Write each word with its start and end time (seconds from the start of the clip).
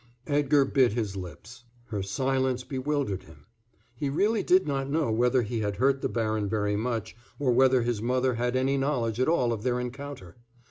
Edgar 0.25 0.65
bit 0.65 0.93
his 0.93 1.15
lips. 1.15 1.63
Her 1.89 2.01
silence 2.01 2.63
bewildered 2.63 3.21
him. 3.21 3.45
He 3.93 4.09
really 4.09 4.41
did 4.41 4.65
not 4.65 4.89
know 4.89 5.11
whether 5.11 5.43
he 5.43 5.59
had 5.59 5.75
hurt 5.75 6.01
the 6.01 6.09
baron 6.09 6.49
very 6.49 6.75
much 6.75 7.15
or 7.37 7.51
whether 7.51 7.83
his 7.83 8.01
mother 8.01 8.33
had 8.33 8.55
any 8.55 8.77
knowledge 8.77 9.19
at 9.19 9.29
all 9.29 9.53
of 9.53 9.61
their 9.61 9.79
encounter. 9.79 10.37